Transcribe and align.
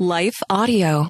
Life 0.00 0.42
Audio. 0.50 1.08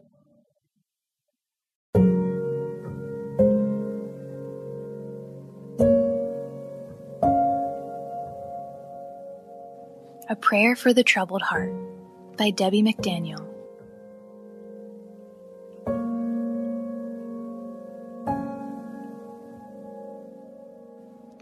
A 10.28 10.36
Prayer 10.38 10.76
for 10.76 10.92
the 10.92 11.02
Troubled 11.02 11.40
Heart 11.40 11.72
by 12.36 12.50
Debbie 12.50 12.82
McDaniel. 12.82 13.46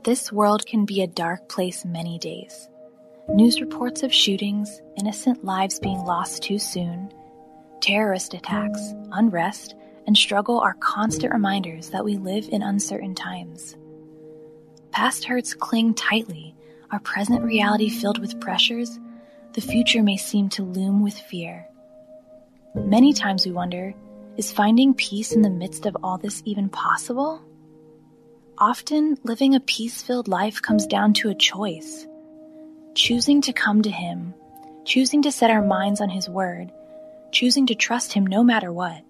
This 0.05 0.31
world 0.31 0.65
can 0.65 0.85
be 0.85 1.03
a 1.03 1.09
dark 1.09 1.49
place 1.49 1.85
many 1.85 2.21
days. 2.21 2.69
News 3.29 3.61
reports 3.61 4.05
of 4.05 4.15
shootings, 4.15 4.81
innocent 4.97 5.45
lives 5.45 5.81
being 5.81 6.05
lost 6.05 6.45
too 6.45 6.61
soon, 6.61 7.13
terrorist 7.83 8.33
attacks, 8.33 8.95
unrest, 9.11 9.75
and 10.07 10.17
struggle 10.17 10.61
are 10.61 10.75
constant 10.75 11.33
reminders 11.33 11.91
that 11.91 12.05
we 12.05 12.17
live 12.17 12.49
in 12.49 12.63
uncertain 12.63 13.15
times. 13.15 13.77
Past 14.93 15.25
hurts 15.25 15.53
cling 15.53 15.95
tightly, 15.95 16.55
our 16.91 17.01
present 17.01 17.43
reality 17.43 17.89
filled 17.89 18.19
with 18.19 18.41
pressures, 18.41 18.99
the 19.53 19.61
future 19.61 20.03
may 20.03 20.17
seem 20.17 20.49
to 20.51 20.63
loom 20.63 21.03
with 21.03 21.19
fear. 21.19 21.67
Many 22.75 23.13
times 23.13 23.45
we 23.45 23.53
wonder 23.53 23.95
is 24.37 24.53
finding 24.53 24.95
peace 24.95 25.33
in 25.33 25.43
the 25.43 25.51
midst 25.51 25.85
of 25.85 25.97
all 26.03 26.17
this 26.17 26.43
even 26.47 26.71
possible? 26.71 27.43
Often, 28.57 29.19
living 29.25 29.55
a 29.55 29.61
peace 29.61 30.01
filled 30.03 30.29
life 30.29 30.63
comes 30.63 30.87
down 30.87 31.15
to 31.15 31.29
a 31.31 31.35
choice 31.35 32.07
choosing 32.95 33.41
to 33.41 33.53
come 33.53 33.83
to 33.83 33.91
Him, 33.91 34.35
choosing 34.85 35.23
to 35.23 35.33
set 35.33 35.51
our 35.51 35.63
minds 35.63 36.01
on 36.01 36.11
His 36.11 36.29
Word, 36.29 36.71
choosing 37.33 37.67
to 37.67 37.75
trust 37.75 38.13
Him 38.13 38.27
no 38.27 38.45
matter 38.45 38.73
what, 38.73 39.03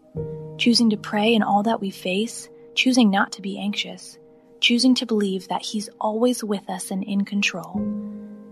choosing 0.56 0.90
to 0.90 0.96
pray 0.96 1.34
in 1.34 1.42
all 1.42 1.64
that 1.64 1.80
we 1.80 1.90
face, 1.90 2.48
choosing 2.74 3.10
not 3.10 3.32
to 3.32 3.42
be 3.42 3.58
anxious, 3.58 4.18
choosing 4.60 4.94
to 4.94 5.06
believe 5.06 5.48
that 5.48 5.62
He's 5.62 5.90
always 6.00 6.42
with 6.42 6.70
us 6.70 6.90
and 6.90 7.02
in 7.04 7.24
control, 7.24 7.84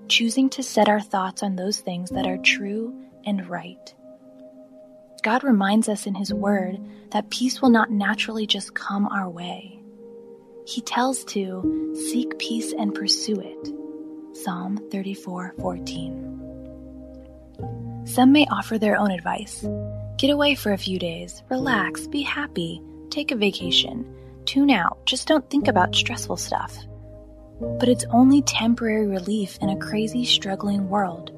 choosing 0.08 0.50
to 0.50 0.62
set 0.62 0.88
our 0.88 1.00
thoughts 1.00 1.42
on 1.42 1.56
those 1.56 1.80
things 1.80 2.10
that 2.10 2.26
are 2.26 2.38
true 2.38 2.94
and 3.24 3.48
right. 3.48 3.94
God 5.22 5.44
reminds 5.44 5.88
us 5.88 6.06
in 6.06 6.14
His 6.14 6.34
Word 6.34 6.80
that 7.10 7.30
peace 7.30 7.62
will 7.62 7.70
not 7.70 7.90
naturally 7.90 8.46
just 8.46 8.74
come 8.74 9.06
our 9.06 9.28
way. 9.28 9.80
He 10.66 10.80
tells 10.80 11.24
to 11.26 11.94
seek 12.10 12.38
peace 12.38 12.72
and 12.72 12.94
pursue 12.94 13.40
it. 13.40 14.36
Psalm 14.36 14.78
34:14. 14.90 16.39
Some 18.10 18.32
may 18.32 18.44
offer 18.50 18.76
their 18.76 18.96
own 18.96 19.12
advice. 19.12 19.64
Get 20.16 20.30
away 20.30 20.56
for 20.56 20.72
a 20.72 20.78
few 20.78 20.98
days, 20.98 21.44
relax, 21.48 22.08
be 22.08 22.22
happy, 22.22 22.82
take 23.08 23.30
a 23.30 23.36
vacation, 23.36 24.04
tune 24.46 24.68
out, 24.68 25.06
just 25.06 25.28
don't 25.28 25.48
think 25.48 25.68
about 25.68 25.94
stressful 25.94 26.38
stuff. 26.38 26.76
But 27.60 27.88
it's 27.88 28.04
only 28.10 28.42
temporary 28.42 29.06
relief 29.06 29.56
in 29.62 29.68
a 29.68 29.78
crazy, 29.78 30.24
struggling 30.24 30.88
world. 30.88 31.30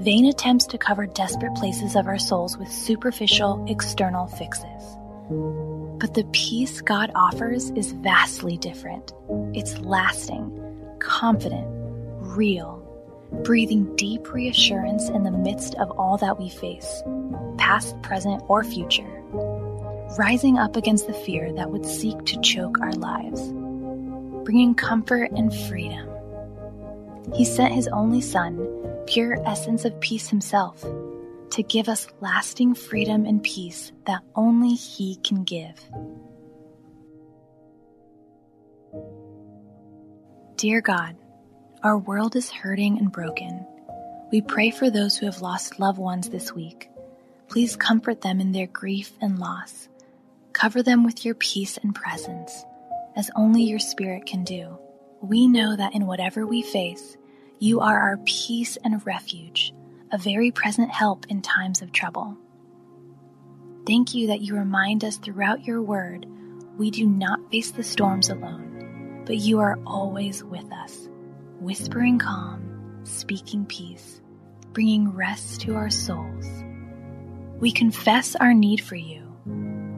Vain 0.00 0.26
attempts 0.26 0.66
to 0.66 0.76
cover 0.76 1.06
desperate 1.06 1.54
places 1.54 1.96
of 1.96 2.06
our 2.06 2.18
souls 2.18 2.58
with 2.58 2.70
superficial, 2.70 3.64
external 3.66 4.26
fixes. 4.26 4.98
But 5.98 6.12
the 6.12 6.28
peace 6.32 6.82
God 6.82 7.10
offers 7.14 7.70
is 7.70 7.92
vastly 7.92 8.58
different. 8.58 9.14
It's 9.54 9.78
lasting, 9.78 10.98
confident, 10.98 11.66
real, 12.36 12.79
breathing 13.32 13.94
deep 13.96 14.32
reassurance 14.32 15.08
in 15.08 15.22
the 15.22 15.30
midst 15.30 15.74
of 15.76 15.90
all 15.92 16.16
that 16.18 16.38
we 16.38 16.48
face, 16.48 17.02
past, 17.58 18.00
present, 18.02 18.42
or 18.48 18.64
future, 18.64 19.22
rising 20.18 20.58
up 20.58 20.76
against 20.76 21.06
the 21.06 21.12
fear 21.12 21.52
that 21.52 21.70
would 21.70 21.86
seek 21.86 22.24
to 22.24 22.40
choke 22.40 22.80
our 22.80 22.92
lives, 22.92 23.40
bringing 24.44 24.74
comfort 24.74 25.30
and 25.32 25.54
freedom. 25.68 26.08
He 27.34 27.44
sent 27.44 27.74
His 27.74 27.88
only 27.88 28.20
Son, 28.20 28.58
pure 29.06 29.40
essence 29.46 29.84
of 29.84 29.98
peace 30.00 30.28
Himself, 30.28 30.84
to 31.50 31.62
give 31.62 31.88
us 31.88 32.08
lasting 32.20 32.74
freedom 32.74 33.24
and 33.24 33.42
peace 33.42 33.92
that 34.06 34.22
only 34.34 34.74
He 34.74 35.16
can 35.16 35.44
give. 35.44 35.78
Dear 40.56 40.80
God, 40.80 41.16
our 41.82 41.96
world 41.96 42.36
is 42.36 42.50
hurting 42.50 42.98
and 42.98 43.10
broken. 43.10 43.66
We 44.30 44.42
pray 44.42 44.70
for 44.70 44.90
those 44.90 45.16
who 45.16 45.24
have 45.24 45.40
lost 45.40 45.80
loved 45.80 45.98
ones 45.98 46.28
this 46.28 46.52
week. 46.54 46.90
Please 47.48 47.74
comfort 47.74 48.20
them 48.20 48.38
in 48.38 48.52
their 48.52 48.66
grief 48.66 49.12
and 49.20 49.38
loss. 49.38 49.88
Cover 50.52 50.82
them 50.82 51.04
with 51.04 51.24
your 51.24 51.34
peace 51.34 51.78
and 51.78 51.94
presence, 51.94 52.64
as 53.16 53.30
only 53.34 53.62
your 53.62 53.78
Spirit 53.78 54.26
can 54.26 54.44
do. 54.44 54.78
We 55.22 55.48
know 55.48 55.74
that 55.74 55.94
in 55.94 56.06
whatever 56.06 56.46
we 56.46 56.60
face, 56.60 57.16
you 57.58 57.80
are 57.80 57.98
our 57.98 58.18
peace 58.18 58.76
and 58.84 59.04
refuge, 59.06 59.72
a 60.12 60.18
very 60.18 60.50
present 60.50 60.90
help 60.90 61.26
in 61.28 61.40
times 61.40 61.80
of 61.80 61.92
trouble. 61.92 62.36
Thank 63.86 64.12
you 64.14 64.26
that 64.26 64.42
you 64.42 64.54
remind 64.54 65.02
us 65.02 65.16
throughout 65.16 65.64
your 65.64 65.80
word 65.80 66.26
we 66.76 66.90
do 66.90 67.06
not 67.06 67.50
face 67.50 67.70
the 67.70 67.82
storms 67.82 68.28
alone, 68.28 69.22
but 69.24 69.36
you 69.36 69.60
are 69.60 69.78
always 69.86 70.44
with 70.44 70.70
us 70.72 71.08
whispering 71.60 72.18
calm, 72.18 73.02
speaking 73.04 73.66
peace, 73.66 74.22
bringing 74.72 75.10
rest 75.10 75.60
to 75.60 75.74
our 75.74 75.90
souls. 75.90 76.46
We 77.58 77.70
confess 77.70 78.34
our 78.34 78.54
need 78.54 78.80
for 78.80 78.96
you. 78.96 79.22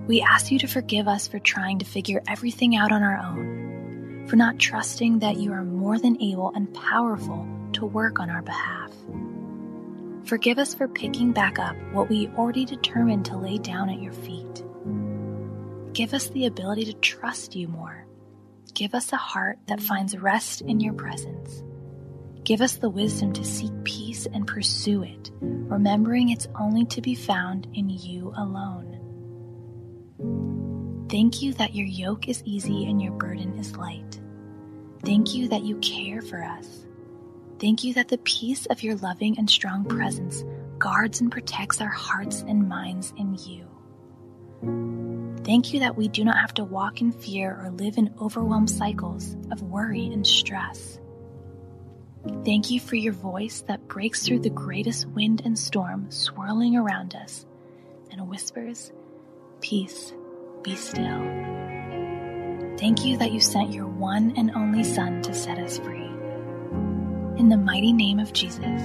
We 0.09 0.23
ask 0.23 0.51
you 0.51 0.59
to 0.59 0.67
forgive 0.67 1.07
us 1.07 1.29
for 1.29 1.39
trying 1.39 1.79
to 1.79 1.85
figure 1.85 2.21
everything 2.27 2.75
out 2.75 2.91
on 2.91 3.05
our 3.05 3.17
own, 3.17 4.27
for 4.29 4.35
not 4.35 4.59
trusting 4.59 5.21
that 5.21 5.37
you 5.37 5.53
are 5.53 5.63
more 5.63 6.01
than 6.01 6.21
able 6.21 6.53
and 6.53 6.75
powerful 6.75 7.47
to 7.75 7.87
work 7.87 8.19
on 8.19 8.29
our 8.29 8.43
behalf. 8.43 8.91
Forgive 10.25 10.59
us 10.59 10.75
for 10.75 10.89
picking 10.89 11.31
back 11.31 11.61
up 11.61 11.77
what 11.93 12.09
we 12.09 12.27
already 12.37 12.65
determined 12.65 13.27
to 13.27 13.37
lay 13.37 13.59
down 13.59 13.89
at 13.89 14.03
your 14.03 14.13
feet. 14.13 14.65
Give 15.93 16.13
us 16.13 16.27
the 16.29 16.47
ability 16.47 16.87
to 16.87 16.95
trust 16.95 17.55
you 17.55 17.69
more 17.69 18.05
Give 18.75 18.95
us 18.95 19.13
a 19.13 19.17
heart 19.17 19.59
that 19.67 19.83
finds 19.83 20.17
rest 20.17 20.63
in 20.63 20.81
your 20.81 20.95
presence. 20.95 21.63
Give 22.45 22.61
us 22.61 22.77
the 22.77 22.91
wisdom 22.91 23.33
to 23.35 23.45
seek 23.45 23.73
peace 23.85 24.27
and 24.27 24.47
pursue 24.47 25.03
it, 25.05 25.31
remembering 25.41 26.31
it's 26.31 26.49
only 26.59 26.85
to 26.87 27.01
be 27.01 27.15
found 27.15 27.69
in 27.75 27.89
you 27.89 28.33
alone. 28.37 28.99
Thank 31.11 31.43
you 31.43 31.53
that 31.55 31.75
your 31.75 31.87
yoke 31.87 32.29
is 32.29 32.43
easy 32.45 32.87
and 32.87 33.01
your 33.01 33.13
burden 33.13 33.59
is 33.59 33.77
light. 33.77 34.19
Thank 35.05 35.35
you 35.35 35.49
that 35.49 35.63
you 35.63 35.77
care 35.79 36.23
for 36.23 36.43
us. 36.43 36.87
Thank 37.61 37.85
you 37.85 37.95
that 37.95 38.09
the 38.09 38.19
peace 38.19 38.67
of 38.67 38.83
your 38.83 38.97
loving 38.97 39.39
and 39.39 39.49
strong 39.49 39.85
presence 39.85 40.45
guards 40.79 41.21
and 41.21 41.31
protects 41.31 41.81
our 41.81 41.89
hearts 41.89 42.43
and 42.49 42.69
minds 42.69 43.15
in 43.17 43.37
you. 43.37 45.02
Thank 45.45 45.73
you 45.73 45.81
that 45.81 45.97
we 45.97 46.09
do 46.09 46.25
not 46.25 46.39
have 46.39 46.55
to 46.55 46.65
walk 46.65 47.01
in 47.01 47.11
fear 47.11 47.61
or 47.61 47.71
live 47.71 47.99
in 47.99 48.15
overwhelmed 48.21 48.71
cycles 48.71 49.37
of 49.51 49.63
worry 49.63 50.07
and 50.07 50.27
stress. 50.27 51.01
Thank 52.45 52.71
you 52.71 52.79
for 52.79 52.95
your 52.95 53.13
voice 53.13 53.63
that 53.67 53.89
breaks 53.89 54.23
through 54.23 54.41
the 54.41 54.51
greatest 54.51 55.07
wind 55.07 55.43
and 55.45 55.59
storm 55.59 56.11
swirling 56.11 56.77
around 56.77 57.17
us 57.17 57.45
and 58.13 58.29
whispers, 58.29 58.93
Peace, 59.61 60.13
be 60.63 60.77
still. 60.77 61.21
Thank 62.79 63.05
you 63.05 63.17
that 63.17 63.33
you 63.33 63.41
sent 63.41 63.73
your 63.73 63.87
one 63.87 64.35
and 64.37 64.53
only 64.53 64.85
Son 64.85 65.23
to 65.23 65.35
set 65.35 65.59
us 65.59 65.79
free. 65.79 66.07
In 67.37 67.49
the 67.49 67.57
mighty 67.57 67.93
name 67.93 68.21
of 68.21 68.33
Jesus, 68.33 68.83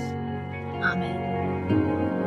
Amen. 0.82 2.27